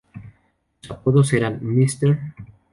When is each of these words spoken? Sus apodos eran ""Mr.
Sus 0.81 0.89
apodos 0.97 1.31
eran 1.33 1.59
""Mr. 1.61 2.33